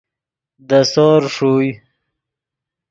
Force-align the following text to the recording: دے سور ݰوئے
دے 0.67 0.79
سور 0.93 1.21
ݰوئے 1.35 1.69